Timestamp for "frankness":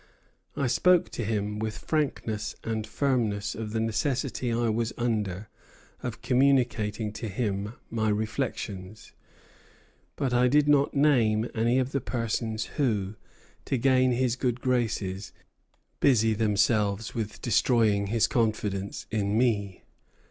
1.77-2.55